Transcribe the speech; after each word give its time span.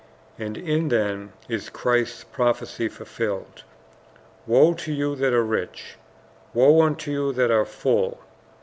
And 0.39 0.57
in 0.57 0.89
them 0.89 1.33
is 1.47 1.69
Christ's 1.69 2.23
prophecy 2.23 2.87
fulfilled: 2.87 3.61
"Woe 4.47 4.73
to 4.73 4.91
you 4.91 5.15
that 5.17 5.31
are 5.31 5.45
rich! 5.45 5.95
woe 6.55 6.81
unto 6.81 7.11
you 7.11 7.31
that 7.33 7.51
are 7.51 7.65
full! 7.65 8.19